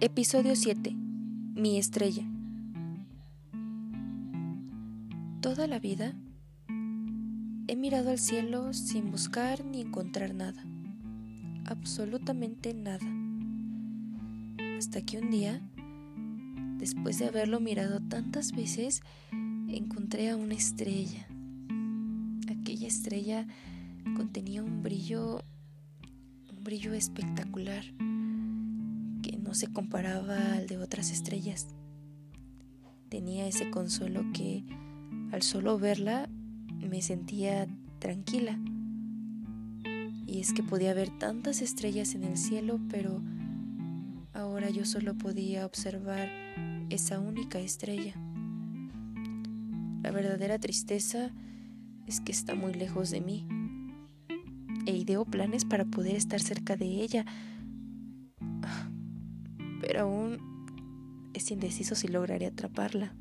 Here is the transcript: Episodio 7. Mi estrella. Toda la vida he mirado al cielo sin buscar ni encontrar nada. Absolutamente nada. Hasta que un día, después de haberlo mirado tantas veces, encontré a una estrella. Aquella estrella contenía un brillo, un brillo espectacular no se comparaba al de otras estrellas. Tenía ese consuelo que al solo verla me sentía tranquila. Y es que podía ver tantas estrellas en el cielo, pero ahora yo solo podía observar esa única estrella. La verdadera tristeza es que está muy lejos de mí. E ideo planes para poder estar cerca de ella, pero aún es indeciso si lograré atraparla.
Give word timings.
Episodio 0.00 0.54
7. 0.54 0.94
Mi 1.56 1.76
estrella. 1.76 2.22
Toda 5.40 5.66
la 5.66 5.80
vida 5.80 6.14
he 7.66 7.74
mirado 7.74 8.10
al 8.10 8.20
cielo 8.20 8.72
sin 8.74 9.10
buscar 9.10 9.64
ni 9.64 9.80
encontrar 9.80 10.36
nada. 10.36 10.64
Absolutamente 11.64 12.74
nada. 12.74 13.08
Hasta 14.78 15.00
que 15.00 15.18
un 15.18 15.30
día, 15.30 15.60
después 16.78 17.18
de 17.18 17.26
haberlo 17.26 17.58
mirado 17.58 17.98
tantas 17.98 18.52
veces, 18.52 19.00
encontré 19.66 20.30
a 20.30 20.36
una 20.36 20.54
estrella. 20.54 21.26
Aquella 22.48 22.86
estrella 22.86 23.48
contenía 24.16 24.62
un 24.62 24.80
brillo, 24.80 25.42
un 26.56 26.62
brillo 26.62 26.94
espectacular 26.94 27.84
no 29.48 29.54
se 29.54 29.72
comparaba 29.72 30.52
al 30.52 30.66
de 30.66 30.76
otras 30.76 31.10
estrellas. 31.10 31.68
Tenía 33.08 33.48
ese 33.48 33.70
consuelo 33.70 34.22
que 34.34 34.62
al 35.32 35.40
solo 35.40 35.78
verla 35.78 36.28
me 36.78 37.00
sentía 37.00 37.66
tranquila. 37.98 38.58
Y 40.26 40.40
es 40.40 40.52
que 40.52 40.62
podía 40.62 40.92
ver 40.92 41.08
tantas 41.18 41.62
estrellas 41.62 42.14
en 42.14 42.24
el 42.24 42.36
cielo, 42.36 42.78
pero 42.90 43.22
ahora 44.34 44.68
yo 44.68 44.84
solo 44.84 45.16
podía 45.16 45.64
observar 45.64 46.28
esa 46.90 47.18
única 47.18 47.58
estrella. 47.58 48.12
La 50.02 50.10
verdadera 50.10 50.58
tristeza 50.58 51.32
es 52.06 52.20
que 52.20 52.32
está 52.32 52.54
muy 52.54 52.74
lejos 52.74 53.08
de 53.08 53.22
mí. 53.22 53.48
E 54.84 54.94
ideo 54.94 55.24
planes 55.24 55.64
para 55.64 55.86
poder 55.86 56.16
estar 56.16 56.40
cerca 56.40 56.76
de 56.76 56.84
ella, 56.84 57.24
pero 59.88 60.02
aún 60.02 61.30
es 61.32 61.50
indeciso 61.50 61.94
si 61.94 62.08
lograré 62.08 62.44
atraparla. 62.44 63.14